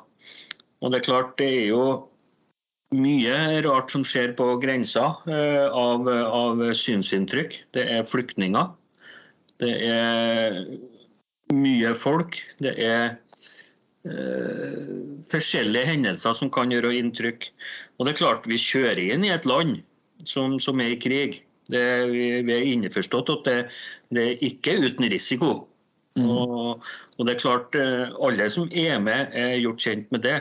Og 0.81 0.93
det 0.93 1.01
er 1.01 1.09
klart, 1.09 1.35
det 1.41 1.49
er 1.49 1.67
jo 1.73 1.85
mye 2.95 3.63
rart 3.67 3.91
som 3.91 4.05
skjer 4.07 4.37
på 4.39 4.47
grensa 4.63 5.09
eh, 5.27 5.67
av, 5.67 6.07
av 6.07 6.63
synsinntrykk. 6.79 7.59
Det 7.75 7.87
er 7.97 8.07
flyktninger. 8.07 8.71
Det 9.59 9.75
er 9.89 10.61
mye 11.57 11.95
folk. 11.99 12.39
Det 12.63 12.77
er 12.79 13.17
eh, 14.07 14.95
forskjellige 15.27 15.91
hendelser 15.91 16.39
som 16.39 16.53
kan 16.53 16.71
gjøre 16.71 16.95
inntrykk. 17.01 17.51
Og 17.99 18.07
det 18.07 18.15
er 18.15 18.23
klart, 18.23 18.47
vi 18.47 18.61
kjører 18.61 19.03
inn 19.03 19.27
i 19.27 19.35
et 19.35 19.51
land 19.51 19.81
som, 20.25 20.59
som 20.63 20.81
er 20.81 20.95
i 20.95 21.01
krig. 21.01 21.43
Det, 21.73 21.83
vi, 22.13 22.27
vi 22.47 22.55
er 22.55 22.69
innforstått 22.73 23.33
at 23.33 23.49
det, 23.49 23.57
det 24.15 24.23
er 24.23 24.45
ikke 24.47 24.79
uten 24.85 25.09
risiko. 25.11 25.55
Og, 26.17 26.85
og 27.19 27.27
det 27.27 27.35
er 27.35 27.41
klart, 27.41 27.77
eh, 27.77 28.13
alle 28.25 28.47
som 28.53 28.71
er 28.73 29.01
med, 29.03 29.33
er 29.37 29.59
gjort 29.61 29.83
kjent 29.85 30.13
med 30.15 30.25
det. 30.25 30.39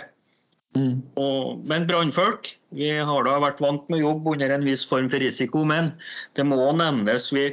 Mm. 0.76 1.00
Og, 1.20 1.64
men 1.68 1.88
brannfolk 1.88 2.52
vi 2.76 2.90
har 2.92 3.28
da 3.28 3.38
vært 3.40 3.62
vant 3.64 3.88
med 3.92 4.02
jobb 4.04 4.28
under 4.34 4.52
en 4.52 4.66
viss 4.68 4.84
form 4.88 5.08
for 5.12 5.24
risiko, 5.24 5.64
men 5.68 5.94
det 6.36 6.44
må 6.48 6.60
nevnes 6.76 7.30
vi, 7.32 7.48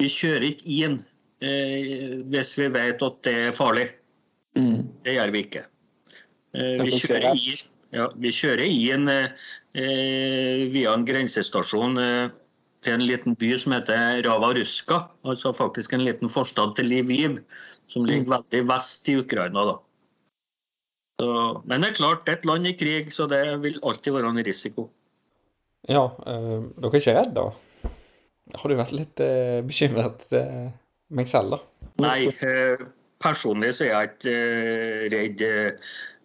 vi 0.00 0.08
kjører 0.12 0.50
ikke 0.50 0.76
inn 0.84 0.98
eh, 1.44 2.20
hvis 2.32 2.54
vi 2.60 2.68
vet 2.74 3.04
at 3.04 3.20
det 3.24 3.36
er 3.48 3.56
farlig. 3.56 3.88
Mm. 4.58 4.84
Det 5.04 5.16
gjør 5.16 5.32
vi 5.32 5.44
ikke. 5.46 5.64
Eh, 6.52 6.82
vi, 6.84 7.00
kjører 7.00 7.30
inn, 7.32 7.64
ja, 7.96 8.08
vi 8.20 8.34
kjører 8.36 8.68
inn 8.68 9.08
eh, 9.12 9.48
via 9.74 10.92
en 10.92 11.04
grensestasjon 11.08 11.96
eh, 11.98 12.30
til 12.82 12.96
en 12.98 13.04
liten 13.06 13.36
by 13.38 13.52
som 13.58 13.72
heter 13.72 14.22
Ravaruska, 14.26 15.08
Altså 15.24 15.52
faktisk 15.54 15.92
en 15.94 16.04
liten 16.04 16.28
forstad 16.28 16.74
til 16.76 16.90
Lviv, 16.90 17.38
som 17.88 18.04
ligger 18.04 18.26
Mm. 18.26 18.32
veldig 18.36 18.68
vest 18.68 19.08
i 19.08 19.16
Ukraina. 19.20 19.64
da. 19.64 19.76
Så, 21.20 21.62
men 21.64 21.80
det 21.82 21.90
er 21.90 21.94
klart, 22.00 22.24
det 22.26 22.32
er 22.32 22.38
et 22.38 22.46
land 22.46 22.66
i 22.66 22.72
krig, 22.72 23.12
så 23.12 23.26
det 23.30 23.62
vil 23.62 23.78
alltid 23.82 24.12
være 24.12 24.28
en 24.28 24.44
risiko. 24.44 24.88
Ja, 25.88 26.04
eh, 26.26 26.62
dere 26.78 26.90
er 26.90 27.00
ikke 27.00 27.14
redd 27.18 27.34
da? 27.34 27.50
Har 28.58 28.68
du 28.68 28.76
vært 28.76 28.92
litt 28.92 29.20
eh, 29.20 29.60
bekymret 29.62 30.26
eh, 30.32 30.70
meg 31.10 31.28
selv, 31.30 31.56
da? 31.56 31.58
Nei, 32.02 32.26
eh, 32.42 32.82
personlig 33.22 33.72
så 33.76 33.84
er 33.86 33.92
jeg 33.92 34.10
ikke 34.10 34.34
eh, 34.34 35.08
redd. 35.14 35.44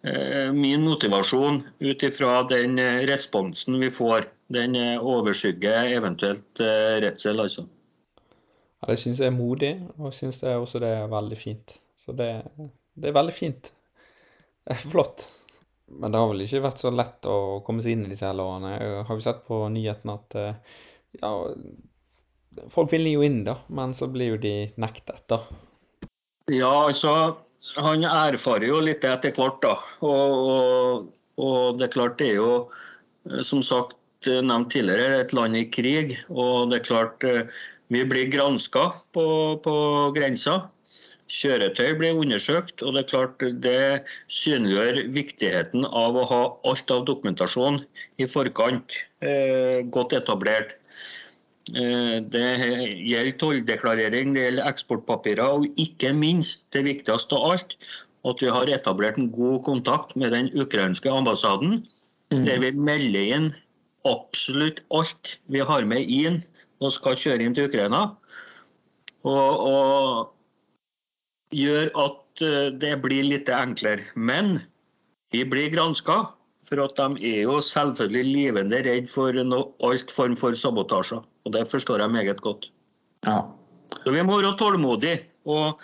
Eh, 0.02 0.52
Min 0.52 0.84
motivasjon 0.84 1.62
ut 1.78 2.02
ifra 2.02 2.42
den 2.42 2.78
eh, 2.78 3.00
responsen 3.06 3.80
vi 3.80 3.90
får, 3.90 4.28
den 4.46 4.76
eh, 4.76 5.04
overskygger 5.04 5.90
eventuelt 5.96 6.60
redsel, 7.02 7.40
altså. 7.40 7.66
Ja, 8.78 8.92
det 8.92 9.00
syns 9.02 9.18
jeg 9.18 9.32
er 9.32 9.34
modig, 9.34 9.72
og 9.96 10.12
jeg 10.12 10.18
syns 10.20 10.38
det 10.44 10.54
også 10.54 10.78
det 10.82 10.92
er 11.00 11.10
veldig 11.10 11.38
fint. 11.38 11.74
Så 11.98 12.14
det, 12.14 12.30
det 12.94 13.10
er 13.10 13.16
veldig 13.16 13.34
fint. 13.34 13.72
Det 14.62 14.76
er 14.76 14.86
flott. 14.86 15.26
Men 15.88 16.12
det 16.12 16.20
har 16.20 16.30
vel 16.30 16.44
ikke 16.44 16.62
vært 16.62 16.82
så 16.82 16.92
lett 16.92 17.26
å 17.26 17.58
komme 17.66 17.82
seg 17.82 17.96
inn 17.96 18.06
i 18.06 18.12
disse. 18.12 18.28
Jeg 18.28 18.94
har 19.08 19.14
jo 19.16 19.24
sett 19.24 19.40
på 19.46 19.62
nyhetene 19.72 20.14
at 20.18 20.36
ja, 21.16 21.30
folk 22.74 22.92
vil 22.92 23.08
jo 23.08 23.24
inn, 23.24 23.40
da, 23.46 23.56
men 23.72 23.96
så 23.96 24.10
blir 24.12 24.34
jo 24.34 24.40
de 24.42 24.52
nektet, 24.76 25.24
da. 25.32 25.40
Ja, 26.52 26.74
altså, 26.84 27.14
han 27.84 28.04
erfarer 28.08 28.68
jo 28.70 28.80
litt 28.82 29.04
etter 29.06 29.34
hvert, 29.36 29.60
da. 29.62 29.74
Og, 30.06 30.50
og, 30.52 31.08
og 31.38 31.78
det 31.78 31.88
er 31.88 31.94
klart, 31.94 32.18
det 32.20 32.32
er 32.32 32.40
jo 32.40 32.52
eh, 33.30 33.42
som 33.46 33.62
sagt 33.64 34.28
eh, 34.30 34.42
nevnt 34.44 34.72
tidligere, 34.74 35.22
et 35.22 35.34
land 35.36 35.58
i 35.58 35.66
krig. 35.68 36.16
Og 36.30 36.72
det 36.72 36.80
er 36.80 36.88
klart, 36.88 37.28
eh, 37.28 37.46
vi 37.94 38.02
blir 38.08 38.32
granska 38.32 38.90
på, 39.16 39.28
på 39.64 39.76
grensa. 40.16 40.60
Kjøretøy 41.28 41.92
blir 42.00 42.16
undersøkt, 42.16 42.80
og 42.80 42.94
det 42.96 43.02
er 43.02 43.10
klart 43.10 43.42
det 43.64 43.80
synliggjør 44.32 45.02
viktigheten 45.12 45.84
av 45.84 46.16
å 46.16 46.24
ha 46.30 46.42
alt 46.70 46.92
av 46.94 47.04
dokumentasjon 47.08 47.82
i 48.16 48.28
forkant 48.28 48.96
eh, 49.20 49.84
godt 49.92 50.16
etablert. 50.16 50.78
Eh, 51.74 52.18
Det 52.24 52.48
gjelder 53.04 53.38
tolldeklarering, 53.38 54.34
det 54.34 54.44
gjelder 54.46 54.68
eksportpapirer, 54.70 55.44
og 55.60 55.66
ikke 55.76 56.12
minst, 56.16 56.66
det 56.72 56.84
viktigste 56.84 57.36
av 57.36 57.52
alt, 57.52 57.76
at 58.24 58.42
vi 58.42 58.48
har 58.52 58.68
etablert 58.72 59.18
en 59.18 59.30
god 59.32 59.64
kontakt 59.64 60.16
med 60.16 60.32
den 60.32 60.50
ukrainske 60.58 61.10
ambassaden, 61.10 61.86
der 62.30 62.58
vi 62.60 62.72
melder 62.72 63.36
inn 63.36 63.54
absolutt 64.04 64.82
alt 64.92 65.38
vi 65.48 65.60
har 65.64 65.84
med 65.84 66.04
inn 66.08 66.42
og 66.80 66.92
skal 66.92 67.16
kjøre 67.16 67.44
inn 67.44 67.54
til 67.56 67.68
Ukraina. 67.68 68.14
Og, 69.26 69.52
og 69.68 70.34
gjør 71.54 71.88
at 71.98 72.42
eh, 72.44 72.70
det 72.72 72.94
blir 73.02 73.26
litt 73.26 73.48
enklere. 73.48 74.04
Men 74.14 74.60
vi 75.34 75.44
blir 75.44 75.72
granska, 75.72 76.28
for 76.68 76.82
at 76.84 76.98
de 76.98 77.30
er 77.30 77.46
jo 77.46 77.60
selvfølgelig 77.64 78.24
livende 78.32 78.82
redd 78.84 79.08
for 79.12 79.36
noe, 79.46 79.70
alt 79.88 80.12
form 80.12 80.36
for 80.36 80.56
sabotasjer. 80.58 81.24
Og 81.44 81.54
det 81.54 81.64
forstår 81.70 82.04
jeg 82.04 82.14
meget 82.14 82.42
godt. 82.44 82.68
Ja. 83.26 83.40
Så 84.04 84.12
vi 84.12 84.22
må 84.22 84.36
være 84.42 84.56
tålmodige. 84.60 85.22
Og 85.48 85.80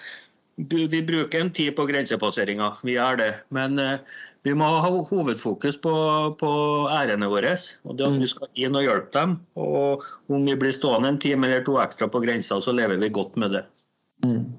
vi 0.56 1.00
bruker 1.02 1.40
en 1.40 1.50
tid 1.50 1.72
på 1.74 1.86
grensepasseringer, 1.88 2.78
vi 2.84 2.98
gjør 2.98 3.18
det. 3.18 3.30
Men 3.54 3.78
eh, 3.80 3.98
vi 4.44 4.52
må 4.54 4.66
ha 4.68 4.90
hovedfokus 5.08 5.78
på, 5.80 5.94
på 6.40 6.50
ærene 6.92 7.30
våre. 7.32 7.54
Og 7.88 7.96
det 7.98 8.06
at 8.06 8.20
vi 8.20 8.28
skal 8.28 8.52
inn 8.66 8.76
og 8.76 8.84
hjelpe 8.84 9.14
dem. 9.16 9.38
Og 9.56 10.04
om 10.28 10.44
vi 10.44 10.56
blir 10.60 10.74
stående 10.76 11.14
en 11.14 11.22
time 11.22 11.48
eller 11.48 11.64
to 11.64 11.78
ekstra 11.80 12.10
på 12.12 12.20
grensa, 12.26 12.60
så 12.60 12.76
lever 12.76 13.00
vi 13.00 13.08
godt 13.08 13.40
med 13.40 13.56
det. 13.56 13.64
Mm. 14.26 14.52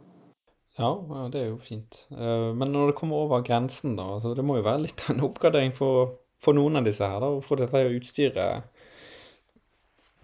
Ja, 0.75 0.89
det 1.31 1.39
er 1.39 1.47
jo 1.53 1.59
fint. 1.63 2.01
Eh, 2.11 2.51
Men 2.53 2.73
når 2.73 2.91
det 2.91 2.97
kommer 2.99 3.23
over 3.23 3.43
grensen, 3.47 3.95
da, 3.95 4.19
så 4.21 4.33
det 4.35 4.43
må 4.43 4.57
jo 4.59 4.65
være 4.67 4.83
litt 4.87 5.05
av 5.05 5.15
en 5.15 5.23
oppgradering 5.29 5.71
for, 5.75 6.17
for 6.43 6.57
noen 6.57 6.81
av 6.81 6.87
disse 6.87 7.07
her, 7.07 7.21
da, 7.23 7.29
å 7.31 7.43
få 7.43 7.55
dette 7.61 7.85
utstyret 7.95 8.63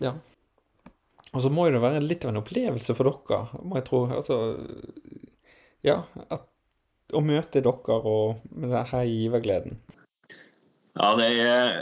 Ja. 0.04 0.16
Og 1.32 1.40
så 1.46 1.50
må 1.54 1.70
jo 1.70 1.78
det 1.78 1.84
være 1.86 2.02
litt 2.04 2.26
av 2.26 2.34
en 2.34 2.42
opplevelse 2.42 2.96
for 2.98 3.08
dere, 3.08 3.62
må 3.64 3.80
jeg 3.80 3.88
tro. 3.88 4.04
Altså 4.12 4.42
Ja, 5.88 6.02
at, 6.28 6.44
å 7.16 7.22
møte 7.24 7.64
dere 7.64 8.02
og 8.02 8.44
med 8.52 8.74
denne 8.74 9.06
givergleden. 9.08 9.80
Ja, 11.00 11.14
det 11.16 11.30
er, 11.40 11.78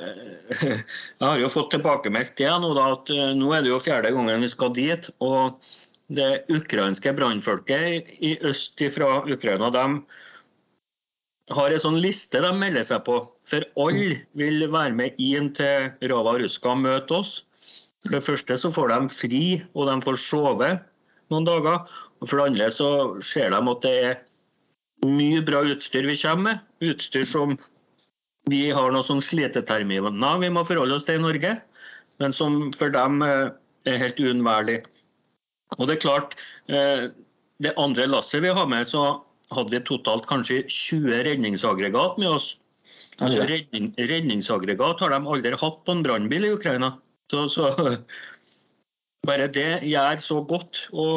Jeg 0.62 1.26
har 1.26 1.40
jo 1.42 1.50
fått 1.50 1.72
tilbakemeldt 1.74 2.36
det 2.38 2.52
nå, 2.62 2.70
da, 2.78 2.92
at 2.94 3.10
eh, 3.10 3.32
nå 3.34 3.50
er 3.56 3.66
det 3.66 3.72
jo 3.74 3.82
fjerde 3.82 4.14
gangen 4.14 4.46
vi 4.46 4.50
skal 4.52 4.74
dit. 4.78 5.10
og 5.26 5.58
det 6.10 6.46
ukrainske 6.50 7.14
brannfolket 7.14 8.10
i 8.26 8.34
øst 8.50 8.82
fra 8.96 9.22
Ukraina 9.30 9.70
de 9.74 9.86
har 11.54 11.74
en 11.74 11.82
sånn 11.82 12.00
liste 12.02 12.42
de 12.42 12.50
melder 12.54 12.86
seg 12.86 13.04
på. 13.08 13.20
For 13.50 13.66
alle 13.82 14.20
vil 14.38 14.66
være 14.70 14.94
med 14.98 15.22
inn 15.22 15.52
til 15.58 15.90
Rava 16.12 16.36
Ruska 16.42 16.74
og 16.74 16.84
møte 16.84 17.22
oss. 17.22 17.34
For 18.06 18.16
det 18.16 18.26
første 18.26 18.58
så 18.62 18.72
får 18.74 18.94
de 18.94 19.00
fri, 19.12 19.44
og 19.74 19.90
de 19.90 19.98
får 20.06 20.20
sove 20.22 20.70
noen 21.34 21.48
dager. 21.48 21.82
Og 22.20 22.30
for 22.30 22.40
det 22.40 22.52
andre 22.52 22.70
så 22.74 22.90
ser 23.26 23.54
de 23.54 23.62
at 23.74 23.86
det 23.86 23.96
er 24.12 24.20
mye 25.08 25.42
bra 25.46 25.64
utstyr 25.66 26.08
vi 26.08 26.18
kommer 26.22 26.46
med. 26.46 26.64
Utstyr 26.92 27.26
som 27.28 27.58
vi 28.50 28.70
har 28.74 28.94
noen 28.94 29.06
sånn 29.06 29.24
sliteterminer 29.24 30.40
vi 30.42 30.50
må 30.54 30.64
forholde 30.66 30.96
oss 30.98 31.06
til 31.06 31.20
i 31.20 31.24
Norge, 31.24 31.58
men 32.20 32.34
som 32.34 32.72
for 32.74 32.90
dem 32.94 33.22
eh, 33.26 33.52
er 33.86 34.02
helt 34.02 34.20
uunnværlig. 34.22 34.80
Og 35.78 35.88
det 35.88 35.98
er 35.98 36.06
klart, 36.06 36.38
eh, 36.72 37.10
det 37.62 37.76
andre 37.78 38.08
lasset 38.10 38.44
vi 38.44 38.54
har 38.56 38.70
med, 38.72 38.88
så 38.88 39.22
hadde 39.54 39.74
vi 39.74 39.84
totalt 39.86 40.28
kanskje 40.30 40.64
20 40.70 41.24
redningsaggregat 41.28 42.18
med 42.22 42.30
oss. 42.38 42.54
Altså 43.20 43.44
redning, 43.44 43.92
Redningsaggregat 43.98 45.02
har 45.04 45.12
de 45.12 45.20
aldri 45.28 45.52
hatt 45.60 45.80
på 45.84 45.96
en 45.96 46.04
brannbil 46.06 46.48
i 46.48 46.54
Ukraina. 46.56 46.94
Så, 47.32 47.50
så, 47.52 47.74
bare 49.28 49.50
det 49.52 49.84
gjør 49.90 50.24
så 50.24 50.40
godt 50.48 50.86
å, 50.96 51.08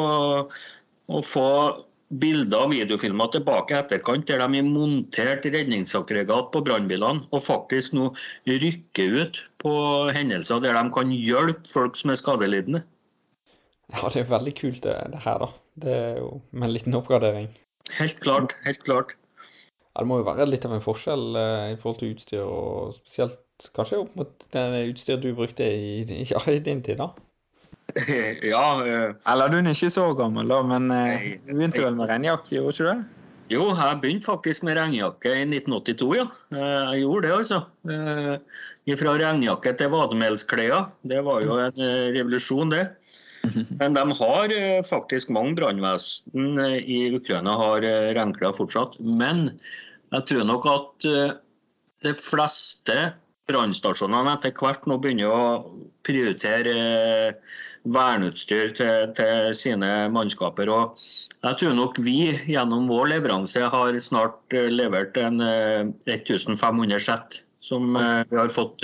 å 1.07 1.23
få 1.23 1.49
bilder 2.19 2.67
og 2.67 2.73
videofilmer 2.73 3.31
tilbake 3.33 3.73
i 3.73 3.79
etterkant 3.79 4.27
der 4.29 4.43
de 4.43 4.59
har 4.59 4.67
montert 4.67 5.47
redningsaggregat 5.47 6.51
på 6.53 6.61
brannbilene 6.67 7.23
og 7.31 7.45
faktisk 7.45 7.95
nå 7.97 8.11
rykker 8.49 9.15
ut 9.23 9.39
på 9.63 9.73
hendelser 10.13 10.61
der 10.61 10.77
de 10.77 10.93
kan 10.93 11.13
hjelpe 11.15 11.71
folk 11.71 11.97
som 11.97 12.13
er 12.13 12.19
skadelidende. 12.19 12.83
Ja, 13.93 14.09
det 14.09 14.23
er 14.23 14.31
veldig 14.31 14.53
kult 14.57 14.81
det, 14.85 14.95
det 15.13 15.21
her, 15.25 15.43
da. 15.43 15.49
Det 15.83 15.93
er 15.93 16.15
jo 16.21 16.29
med 16.51 16.67
en 16.67 16.73
liten 16.73 16.97
oppgradering. 16.97 17.51
Helt 17.99 18.19
klart. 18.23 18.55
Helt 18.65 18.81
klart. 18.85 19.13
Ja, 19.93 20.01
det 20.01 20.09
må 20.09 20.19
jo 20.19 20.25
være 20.25 20.47
litt 20.49 20.65
av 20.65 20.73
en 20.73 20.81
forskjell 20.81 21.37
eh, 21.37 21.73
i 21.75 21.77
forhold 21.81 21.99
til 22.01 22.15
utstyr, 22.15 22.41
og 22.47 22.95
spesielt 22.97 23.67
kanskje 23.75 24.01
opp 24.01 24.15
mot 24.17 24.47
det 24.55 24.63
utstyret 24.89 25.21
du 25.21 25.35
brukte 25.37 25.67
i, 25.67 26.23
ja, 26.31 26.41
i 26.49 26.61
din 26.65 26.81
tid, 26.85 26.97
da. 27.03 27.11
ja. 28.53 28.63
Uh, 28.81 29.13
Eller 29.29 29.51
du 29.51 29.59
er 29.59 29.69
ikke 29.73 29.91
så 29.93 30.07
gammel, 30.17 30.49
da, 30.49 30.61
men 30.65 30.89
uh, 30.89 31.27
du 31.45 31.53
begynte 31.53 31.83
vel 31.83 31.99
med 31.99 32.09
regnjakke, 32.09 32.55
gjorde 32.55 32.73
ikke 32.73 32.87
du 32.87 32.89
det? 32.89 32.97
Jo, 33.51 33.67
jeg 33.75 33.99
begynte 34.01 34.29
faktisk 34.31 34.63
med 34.65 34.79
regnjakke 34.79 35.35
i 35.35 35.45
1982, 35.45 36.09
ja. 36.17 36.25
Uh, 36.49 36.63
jeg 36.63 37.03
gjorde 37.03 37.27
det, 37.27 37.35
altså. 37.37 37.61
Fra 39.03 39.15
regnjakke 39.19 39.75
til 39.77 39.93
vademelsklær. 39.93 40.87
Det 41.05 41.21
var 41.27 41.45
jo 41.45 41.59
en 41.61 41.83
revolusjon, 42.17 42.73
det. 42.73 42.87
Men 43.81 43.97
de 43.97 44.03
har 44.19 44.53
faktisk 44.87 45.31
mange 45.33 45.57
brannvesen 45.59 46.61
i 46.79 46.99
Ukraina 47.15 47.57
har 47.59 47.85
regnklær 48.15 48.55
fortsatt. 48.55 48.95
Men 48.99 49.49
jeg 50.13 50.29
tror 50.29 50.47
nok 50.47 50.69
at 50.71 51.09
de 52.03 52.13
fleste 52.19 52.97
brannstasjonene 53.49 54.37
etter 54.37 54.55
hvert 54.55 54.85
nå 54.87 54.97
begynner 55.03 55.31
å 55.31 55.43
prioritere 56.07 56.75
verneutstyr 57.83 58.71
til, 58.77 59.11
til, 59.17 59.51
sine 59.57 59.89
mannskaper. 60.13 60.71
Og 60.71 60.99
jeg 61.43 61.59
tror 61.59 61.75
nok 61.75 61.99
vi 62.03 62.31
gjennom 62.47 62.87
vår 62.91 63.11
leveranse 63.15 63.65
har 63.73 63.99
snart 64.03 64.55
eh, 64.55 64.69
levert 64.71 65.17
en 65.19 65.41
1500 65.43 66.95
eh, 66.95 67.03
sett 67.03 67.41
som 67.63 67.97
eh, 67.99 68.21
vi 68.29 68.39
har 68.39 68.53
fått 68.53 68.83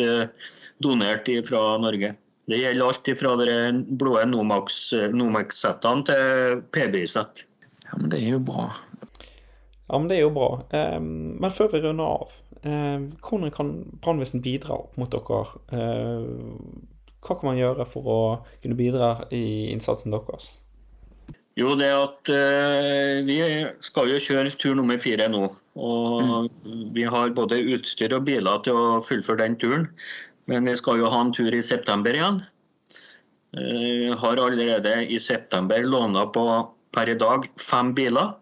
donert 0.84 1.32
fra 1.48 1.64
Norge. 1.80 2.14
Det 2.50 2.58
gjelder 2.58 2.90
alt 2.90 3.10
fra 3.20 3.36
de 3.40 3.56
blå 4.00 4.18
Nomax-settene 4.26 6.06
til 6.10 6.62
PBI-sett. 6.74 7.44
Ja, 7.86 7.98
men 7.98 8.12
det 8.14 8.22
er 8.24 8.38
jo 8.38 8.44
bra. 8.46 8.70
Ja, 9.90 9.98
men 9.98 10.08
det 10.10 10.18
er 10.18 10.24
jo 10.26 10.34
bra. 10.34 10.50
Men 11.06 11.54
før 11.54 11.70
vi 11.74 11.84
runder 11.84 12.16
av, 12.18 12.34
hvordan 12.62 13.54
kan 13.54 13.70
brannvesenet 14.02 14.46
bidra 14.46 14.80
opp 14.82 14.98
mot 15.00 15.14
dere? 15.14 15.44
Hva 17.20 17.36
kan 17.36 17.52
man 17.52 17.60
gjøre 17.60 17.86
for 17.90 18.10
å 18.10 18.20
kunne 18.64 18.78
bidra 18.80 19.14
i 19.36 19.70
innsatsen 19.74 20.14
deres? 20.14 20.50
Jo, 21.60 21.74
det 21.76 21.90
at 21.92 22.30
uh, 22.32 23.20
Vi 23.28 23.40
skal 23.84 24.14
jo 24.14 24.22
kjøre 24.24 24.54
tur 24.62 24.78
nummer 24.80 25.00
fire 25.02 25.28
nå. 25.32 25.50
Og 25.80 26.48
mm. 26.64 26.88
vi 26.96 27.06
har 27.08 27.36
både 27.36 27.60
utstyr 27.76 28.16
og 28.16 28.26
biler 28.28 28.64
til 28.66 28.78
å 28.80 29.00
fullføre 29.04 29.44
den 29.44 29.58
turen. 29.60 29.88
Men 30.50 30.66
vi 30.66 30.76
skal 30.80 31.02
jo 31.02 31.12
ha 31.12 31.22
en 31.22 31.34
tur 31.36 31.54
i 31.54 31.62
september 31.64 32.16
igjen. 32.16 32.42
Jeg 33.54 34.18
har 34.22 34.42
allerede 34.42 34.94
i 35.10 35.18
september 35.22 35.86
låna 35.86 36.28
på 36.34 36.46
per 36.94 37.10
i 37.10 37.18
dag 37.18 37.48
fem 37.62 37.94
biler. 37.98 38.36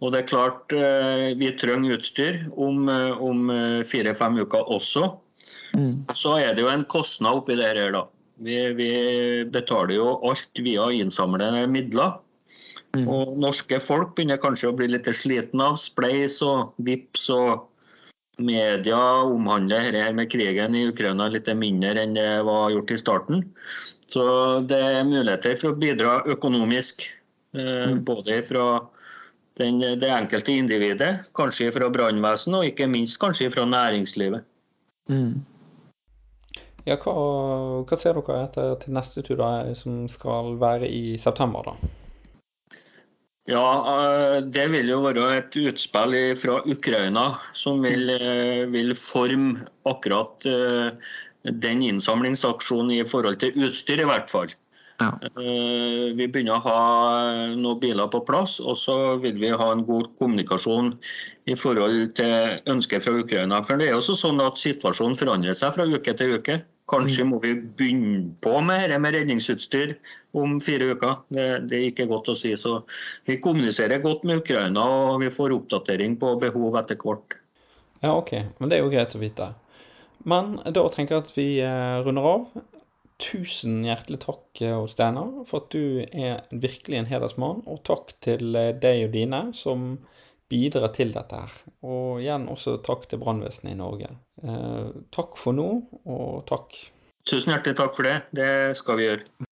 Og 0.00 0.14
det 0.14 0.22
er 0.22 0.30
klart 0.30 0.72
uh, 0.72 1.30
vi 1.38 1.50
trenger 1.60 1.98
utstyr 1.98 2.38
om, 2.56 2.88
om 3.20 3.50
fire-fem 3.86 4.38
uker 4.40 4.70
også. 4.72 5.10
Mm. 5.76 6.06
Så 6.16 6.38
er 6.40 6.54
det 6.54 6.64
jo 6.64 6.72
en 6.72 6.86
kostnad 6.90 7.42
oppi 7.42 7.58
det 7.58 7.68
her, 7.68 7.92
da. 7.94 8.06
Vi, 8.40 8.56
vi 8.72 8.90
betaler 9.52 9.98
jo 9.98 10.14
alt 10.26 10.62
via 10.64 10.88
innsamlede 10.96 11.66
midler. 11.70 12.16
Mm. 12.96 13.06
Og 13.06 13.36
norske 13.38 13.78
folk 13.82 14.16
begynner 14.16 14.40
kanskje 14.42 14.70
å 14.70 14.76
bli 14.76 14.88
litt 14.90 15.06
sliten 15.14 15.62
av 15.62 15.76
Spleis 15.78 16.40
og 16.42 16.72
Vips 16.82 17.28
og 17.34 17.69
media 18.44 18.98
omhandler 19.28 19.90
dette 19.92 20.14
med 20.16 20.30
krigen 20.32 20.76
i 20.76 20.86
Ukraina 20.90 21.28
litt 21.32 21.48
mindre 21.56 21.94
enn 22.02 22.16
det 22.16 22.28
var 22.46 22.70
gjort 22.74 22.94
i 22.94 22.98
starten. 23.00 23.44
Så 24.10 24.24
det 24.66 24.80
er 24.80 25.06
muligheter 25.06 25.54
for 25.60 25.72
å 25.72 25.78
bidra 25.78 26.20
økonomisk. 26.26 27.06
Eh, 27.54 27.92
mm. 27.92 28.02
Både 28.06 28.40
fra 28.46 28.66
den, 29.60 29.78
det 30.00 30.10
enkelte 30.10 30.56
individet, 30.56 31.12
kanskje 31.36 31.70
fra 31.74 31.90
brannvesenet 31.92 32.58
og 32.58 32.72
ikke 32.72 32.90
minst 32.90 33.20
kanskje 33.22 33.50
fra 33.54 33.66
næringslivet. 33.68 34.46
Mm. 35.10 35.40
Ja, 36.88 36.96
hva, 36.96 37.14
hva, 37.84 37.96
ser 37.98 38.16
dere 38.16 38.44
etter 38.46 38.76
til 38.80 38.94
neste 38.96 39.22
tur, 39.26 39.36
da, 39.38 39.50
som 39.76 40.06
skal 40.10 40.56
være 40.60 40.88
i 40.88 41.18
september? 41.20 41.70
da? 41.70 41.90
Ja, 43.48 43.64
eh, 43.92 44.42
det 44.52 44.66
vil 44.74 44.90
jo 44.92 45.00
være 45.06 45.26
et 45.38 45.56
utspill 45.56 46.16
fra 46.38 46.60
Ukraina 46.68 47.24
som 47.56 47.80
vil, 47.82 48.10
eh, 48.12 48.66
vil 48.68 48.92
forme 48.94 49.64
akkurat 49.88 50.44
eh, 50.46 50.90
den 51.44 51.82
innsamlingsaksjonen 51.82 52.98
i 52.98 53.04
forhold 53.04 53.40
til 53.40 53.56
utstyr, 53.56 54.02
i 54.04 54.08
hvert 54.10 54.28
fall. 54.30 54.52
Ja. 55.00 55.14
Vi 55.32 56.26
begynner 56.28 56.58
å 56.58 56.64
ha 56.66 56.80
noen 57.56 57.78
biler 57.80 58.10
på 58.12 58.20
plass, 58.28 58.58
og 58.60 58.76
så 58.76 59.16
vil 59.22 59.38
vi 59.40 59.48
ha 59.48 59.70
en 59.72 59.86
god 59.88 60.10
kommunikasjon 60.20 60.90
i 61.48 61.56
forhold 61.56 62.12
til 62.20 62.60
ønsket 62.68 63.06
fra 63.06 63.14
Ukraina. 63.22 63.62
For 63.64 63.80
det 63.80 63.88
er 63.88 63.96
jo 63.96 64.18
sånn 64.18 64.44
at 64.44 64.60
Situasjonen 64.60 65.16
forandrer 65.16 65.56
seg 65.56 65.72
fra 65.72 65.88
uke 65.88 66.12
til 66.20 66.36
uke. 66.36 66.58
Kanskje 66.90 67.26
må 67.28 67.38
vi 67.42 67.52
begynne 67.54 68.34
på 68.42 68.56
med 68.66 68.82
dette 68.82 68.98
med 69.02 69.14
redningsutstyr 69.14 69.94
om 70.36 70.58
fire 70.62 70.90
uker. 70.94 71.20
Det, 71.30 71.46
det, 71.70 71.78
er 71.78 71.88
ikke 71.90 72.08
godt 72.10 72.32
å 72.32 72.36
si. 72.38 72.52
Så 72.58 72.80
vi 73.28 73.38
kommuniserer 73.42 74.02
godt 74.02 74.26
med 74.26 74.42
Ukraina, 74.42 74.84
og 75.12 75.20
vi 75.22 75.30
får 75.34 75.54
oppdatering 75.54 76.18
på 76.20 76.34
behov 76.42 76.80
etter 76.82 76.98
hvert. 77.00 77.38
Ja, 78.00 78.16
OK. 78.16 78.34
Men 78.58 78.70
det 78.70 78.78
er 78.78 78.84
jo 78.84 78.92
greit 78.92 79.14
å 79.14 79.22
vite. 79.22 79.52
Men 80.28 80.58
da 80.66 80.84
tenker 80.92 81.16
jeg 81.16 81.24
at 81.24 81.32
vi 81.36 81.48
eh, 81.64 82.02
runder 82.04 82.28
av. 82.34 82.46
Tusen 83.20 83.82
hjertelig 83.84 84.22
takk, 84.24 84.44
eh, 84.64 84.76
Steinar, 84.88 85.44
for 85.48 85.62
at 85.62 85.74
du 85.74 86.02
er 86.08 86.42
virkelig 86.50 87.00
en 87.00 87.10
hedersmann. 87.10 87.62
Og 87.70 87.82
takk 87.88 88.14
til 88.24 88.56
eh, 88.56 88.72
deg 88.80 89.06
og 89.06 89.14
dine 89.16 89.42
som 89.56 89.92
bidra 90.50 90.90
til 90.94 91.14
dette 91.14 91.42
her. 91.42 91.58
Og 91.86 92.22
igjen 92.22 92.48
også 92.50 92.78
takk 92.86 93.06
til 93.10 93.22
brannvesenet 93.22 93.74
i 93.74 93.78
Norge. 93.78 94.10
Eh, 94.42 94.90
takk 95.14 95.38
for 95.40 95.56
nå, 95.56 95.68
og 96.04 96.42
takk. 96.50 96.76
Tusen 97.28 97.54
hjertelig 97.54 97.78
takk 97.78 97.94
for 97.96 98.08
det. 98.08 98.16
Det 98.34 98.50
skal 98.78 98.98
vi 99.00 99.08
gjøre. 99.08 99.49